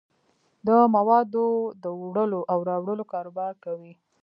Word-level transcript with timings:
د 0.67 0.69
موادو 0.95 1.45
دوړلو 1.83 2.41
او 2.51 2.59
راوړلو 2.69 3.03
کاروبار 3.13 3.53
کوي. 3.65 3.93